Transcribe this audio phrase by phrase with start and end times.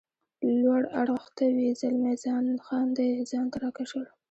[0.61, 2.15] لوړ اړخ ته وي، زلمی
[2.65, 4.05] خان دی ځان ته را کش کړ.